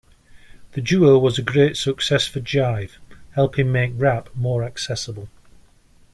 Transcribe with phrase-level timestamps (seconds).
[0.71, 2.97] The duo was a great success for Jive,
[3.35, 5.29] helping make rap more accessible.